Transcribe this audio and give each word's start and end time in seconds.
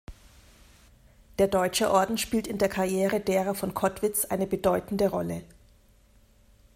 Der 1.37 1.47
Deutsche 1.47 1.91
Orden 1.91 2.17
spielt 2.17 2.47
in 2.47 2.57
der 2.57 2.69
Karriere 2.69 3.19
derer 3.19 3.53
von 3.53 3.75
Kottwitz 3.75 4.25
eine 4.25 4.47
bedeutende 4.47 5.11
Rolle. 5.11 5.43